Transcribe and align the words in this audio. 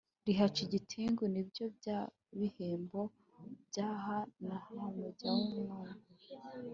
rihaca 0.25 0.59
igitengu: 0.67 1.23
ni 1.33 1.41
byo 1.49 1.65
bya 1.77 1.99
bihembo 2.39 3.01
by’ 3.67 3.77
aha 3.89 4.17
n’aha 4.45 4.79
mujya 4.97 5.29
mwumva!” 5.39 5.91